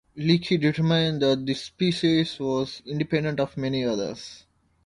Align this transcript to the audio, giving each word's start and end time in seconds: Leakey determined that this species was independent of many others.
Leakey 0.17 0.59
determined 0.59 1.21
that 1.21 1.45
this 1.45 1.61
species 1.61 2.39
was 2.39 2.81
independent 2.87 3.39
of 3.39 3.55
many 3.55 3.85
others. 3.85 4.45